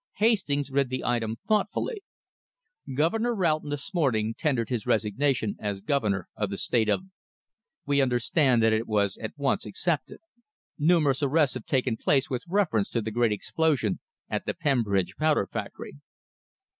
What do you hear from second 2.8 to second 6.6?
Governor Roughton this morning tendered his resignation as Governor of the